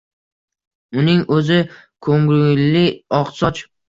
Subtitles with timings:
[1.01, 1.57] Uning o‘zi
[2.07, 2.81] ko‘ngilli
[3.19, 3.61] oqsoch: